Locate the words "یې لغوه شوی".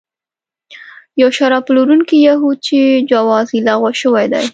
3.55-4.25